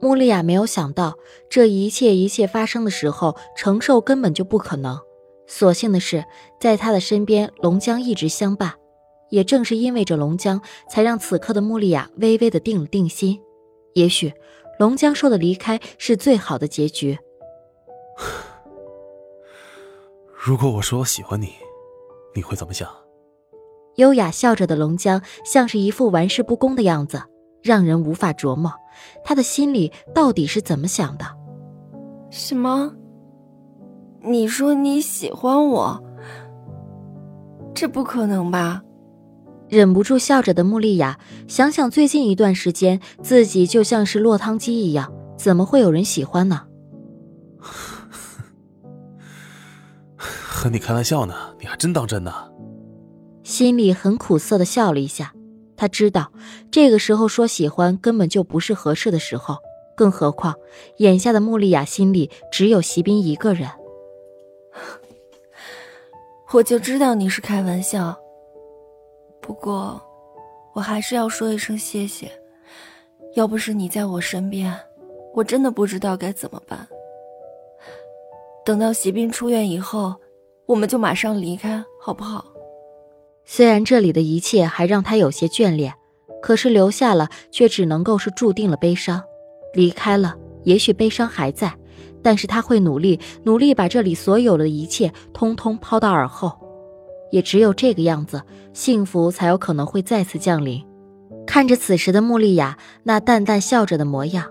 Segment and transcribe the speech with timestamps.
[0.00, 1.14] 穆丽亚没有想到，
[1.48, 4.98] 这一切一切发生的时候，承受根本就不可能。
[5.46, 6.24] 所幸的是，
[6.58, 8.74] 在她的身边，龙江一直相伴。
[9.28, 13.40] 也正是因为这龙江，才让此刻的穆丽亚微微的定了定心。
[13.94, 14.32] 也许，
[14.78, 17.18] 龙江说的离开是最好的结局。
[20.34, 21.52] 如果我说我喜欢你，
[22.34, 22.88] 你会怎么想？
[23.96, 27.22] 优雅笑着的龙江，像是一副玩世不恭的样子。
[27.62, 28.72] 让人无法琢磨，
[29.24, 31.24] 他的心里到底是怎么想的。
[32.30, 32.94] 什么？
[34.22, 36.04] 你说你喜欢我？
[37.74, 38.82] 这不可能吧？
[39.68, 46.62] 忍不住笑着的穆丽雅，想想最近一段时间，自己就像是落汤鸡一样，怎么会有人喜欢呢？
[50.16, 52.32] 和你开玩笑呢，你还真当真呢？
[53.42, 55.32] 心里很苦涩的笑了一下。
[55.80, 56.30] 他知道，
[56.70, 59.56] 这个时候说喜欢根本就不是合适的时候，
[59.96, 60.54] 更何况
[60.98, 63.66] 眼下的穆丽亚心里只有席斌一个人。
[66.52, 68.14] 我就知道你是开玩笑。
[69.40, 69.98] 不过，
[70.74, 72.30] 我还是要说一声谢谢。
[73.34, 74.78] 要不是你在我身边，
[75.32, 76.86] 我真的不知道该怎么办。
[78.66, 80.14] 等到席斌出院以后，
[80.66, 82.44] 我们就马上离开，好不好？
[83.44, 85.92] 虽然这里的一切还让他有些眷恋，
[86.40, 89.22] 可是留下了却只能够是注定了悲伤。
[89.74, 91.72] 离开了，也许悲伤还在，
[92.22, 96.52] 但是他会努力，努力把这里所有的一切通通抛到耳后。
[97.30, 100.84] 也只有这个样子，幸福才有可能会再次降临。
[101.46, 104.46] 看着此时的穆丽雅那淡淡笑着的模样，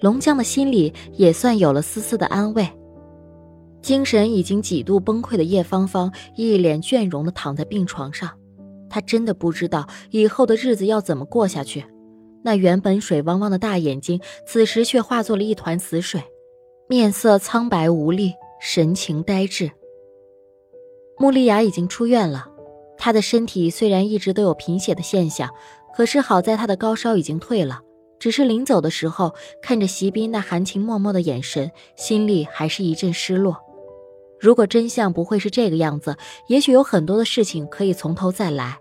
[0.00, 2.68] 龙江的心里也算有了丝丝的安慰。
[3.84, 8.30] 精神已经几度崩溃的叶芳芳一脸倦容的躺在病床上。
[8.88, 11.84] 她真的不知道以后的日子要怎么过下去。
[12.42, 16.22] 那原本水汪汪的大眼睛，此时却化作了一团死水，
[16.88, 19.70] 面色苍白无力，神情呆滞。
[21.18, 22.46] 穆丽雅已经出院了，
[22.96, 25.50] 她的身体虽然一直都有贫血的现象，
[25.94, 27.82] 可是好在她的高烧已经退了。
[28.18, 33.58] 只是临走的时候，看着席斌那含情脉脉的眼神，心里还是一阵失落。
[34.40, 36.16] 如果真相不会是这个样子，
[36.48, 38.78] 也许有很多的事情可以从头再来。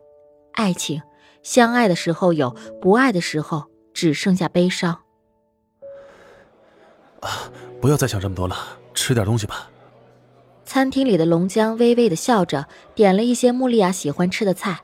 [0.54, 1.02] 爱情，
[1.42, 5.00] 相爱的时候有，不爱的时候只剩下悲伤。
[7.22, 7.50] 啊，
[7.80, 8.56] 不要再想这么多了，
[8.94, 9.70] 吃点东西吧。
[10.66, 14.82] 餐厅里的龙江微微的笑着，点了一些穆丽亚喜欢吃的菜，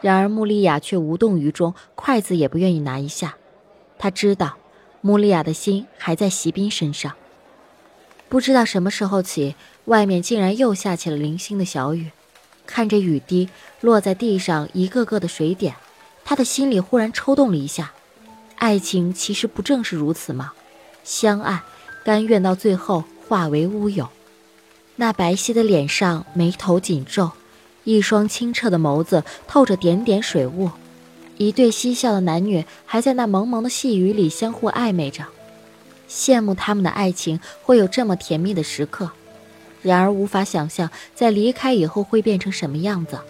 [0.00, 3.36] 然而穆丽亚却无动于衷，筷子也不愿意拿一下。
[3.98, 4.56] 他知道，
[5.00, 7.12] 穆丽亚的心还在席斌身上。
[8.30, 12.12] 不知道什么时候起，外面竟然又下起了零星的小雨。
[12.64, 13.48] 看着雨滴
[13.80, 15.74] 落在地上，一个个的水点，
[16.24, 17.90] 他的心里忽然抽动了一下。
[18.54, 20.52] 爱情其实不正是如此吗？
[21.02, 21.64] 相爱，
[22.04, 24.08] 甘愿到最后化为乌有。
[24.94, 27.32] 那白皙的脸上眉头紧皱，
[27.82, 30.70] 一双清澈的眸子透着点点水雾。
[31.36, 35.24] 一对嬉笑的男女还在那蒙蒙的细雨里相互暧昧着，
[36.10, 39.12] 羡慕他们的爱情会有这么甜蜜的时刻。
[39.80, 43.20] 然而无法想象，在离开以后会变成什么样子。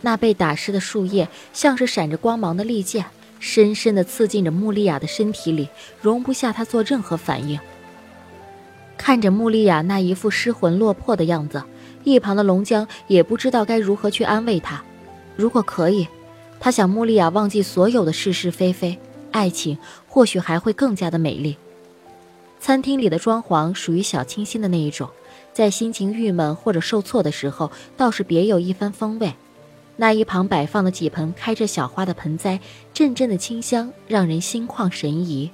[0.00, 3.06] 那被打湿的树叶像是闪着光芒的利剑，
[3.40, 5.68] 深深地刺进着穆丽亚的身体里，
[6.02, 7.58] 容不下她做任何反应。
[8.96, 11.62] 看着穆丽亚那一副失魂落魄的样子，
[12.04, 14.82] 一旁的龙江也不知道该如何去安慰她。
[15.36, 16.06] 如果可以，
[16.60, 18.98] 他想穆丽亚忘记所有的是是非非，
[19.30, 21.56] 爱情或许还会更加的美丽。
[22.60, 25.08] 餐厅里的装潢属于小清新的那一种。
[25.52, 29.34] 在心情郁闷或者受挫的时候，倒是别有一番风味。
[29.96, 32.60] 那一旁摆放的几盆开着小花的盆栽，
[32.94, 35.50] 阵阵的清香让人心旷神怡。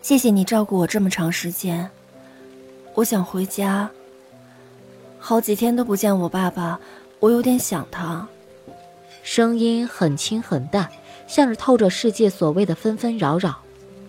[0.00, 1.90] 谢谢你照顾我这么长时间，
[2.94, 3.90] 我想回家。
[5.18, 6.78] 好几天都不见我爸爸，
[7.18, 8.28] 我有点想他。
[9.24, 10.88] 声音很轻很淡，
[11.26, 13.60] 像是透着世界所谓的纷纷扰扰，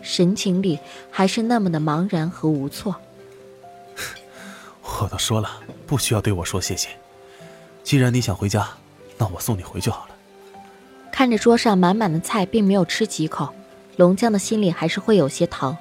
[0.09, 0.79] 神情里
[1.11, 2.95] 还是那么的茫然和无措。
[4.81, 6.89] 我都说了，不需要对我说谢谢。
[7.83, 8.67] 既然你想回家，
[9.19, 10.15] 那我送你回去好了。
[11.11, 13.53] 看着桌上满满的菜，并没有吃几口，
[13.97, 15.77] 龙江的心里还是会有些疼。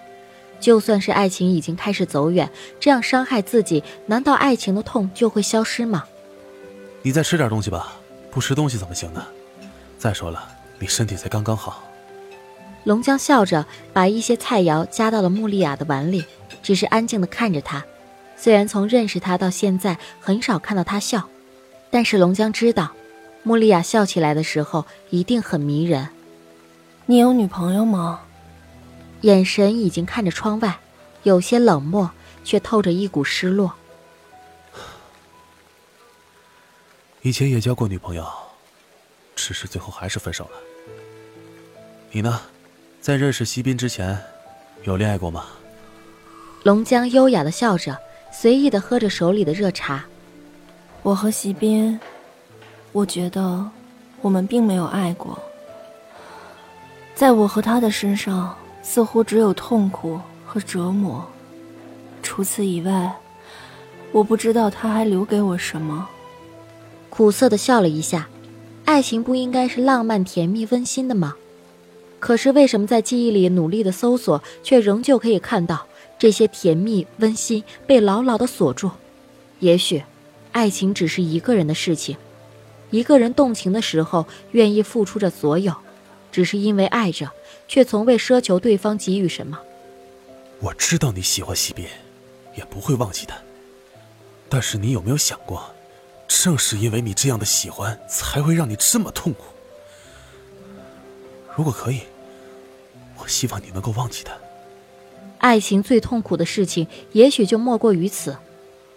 [0.60, 6.04] 就算是爱情已经开始走远，这样伤害自己，难道爱情的痛就会消失吗？
[7.00, 7.96] 你再吃点东西吧，
[8.30, 9.24] 不吃东西怎么行呢？
[9.98, 10.46] 再说了，
[10.78, 11.82] 你身体才刚刚好。
[12.88, 16.24] 龙江笑着把一些菜肴夹到了穆丽亚的碗里，
[16.62, 17.84] 只是安静的看着她。
[18.34, 21.28] 虽然从认识他到现在很少看到他笑，
[21.90, 22.92] 但是龙江知道，
[23.42, 26.08] 穆丽亚笑起来的时候一定很迷人。
[27.04, 28.22] 你有女朋友吗？
[29.20, 30.78] 眼神已经看着窗外，
[31.24, 32.10] 有些冷漠，
[32.42, 33.74] 却透着一股失落。
[37.20, 38.26] 以前也交过女朋友，
[39.36, 40.52] 只是最后还是分手了。
[42.12, 42.40] 你呢，
[43.00, 44.18] 在认识席斌之前，
[44.84, 45.44] 有恋爱过吗？
[46.64, 47.96] 龙江优雅的笑着。
[48.30, 50.04] 随意的喝着手里的热茶。
[51.02, 51.98] 我和席斌，
[52.92, 53.68] 我觉得
[54.20, 55.36] 我们并没有爱过。
[57.14, 61.26] 在我和他的身上，似乎只有痛苦和折磨。
[62.22, 63.16] 除此以外，
[64.12, 66.06] 我不知道他还留给我什么。
[67.08, 68.28] 苦涩的笑了一下。
[68.84, 71.34] 爱情不应该是浪漫、甜蜜、温馨的吗？
[72.18, 75.86] 可是为什么在记忆里努力的搜索，却仍旧可以看到？
[76.18, 78.90] 这些甜蜜温馨被牢牢的锁住。
[79.60, 80.02] 也许，
[80.50, 82.16] 爱情只是一个人的事情。
[82.90, 85.72] 一个人动情的时候，愿意付出着所有，
[86.32, 87.30] 只是因为爱着，
[87.68, 89.60] 却从未奢求对方给予什么。
[90.58, 91.88] 我知道你喜欢西边，
[92.56, 93.36] 也不会忘记他。
[94.48, 95.72] 但是你有没有想过，
[96.26, 99.44] 正是因为你这样的喜欢，才会让你这么痛苦。
[101.58, 102.02] 如果可以，
[103.18, 104.32] 我希望你能够忘记他。
[105.38, 108.36] 爱情最痛苦的事情，也许就莫过于此：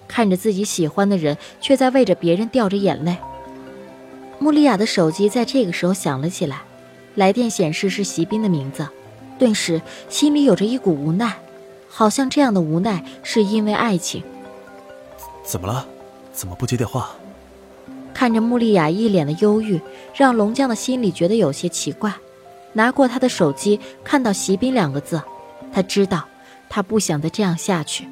[0.08, 3.18] 看着自己喜欢的人，却在为着别人掉着眼泪。
[4.38, 6.62] 穆丽亚的手机在这个时候响了起来，
[7.16, 8.88] 来电显示是席斌的名字，
[9.40, 11.40] 顿时心里有着一股无奈，
[11.90, 14.22] 好像这样的无奈是因为爱情。
[15.44, 15.88] 怎么了？
[16.32, 17.10] 怎么不接电话？
[18.14, 19.82] 看着穆丽亚一脸的忧郁，
[20.14, 22.14] 让龙江的心里觉得有些奇怪。
[22.74, 25.22] 拿过他的手机，看到“席斌”两个字，
[25.72, 26.28] 他知道。
[26.74, 28.08] 他不想再这样下去。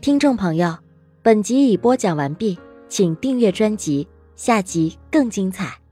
[0.00, 0.76] 听众朋友，
[1.22, 2.58] 本集已播讲完毕，
[2.88, 5.83] 请订阅专辑，下集更精彩。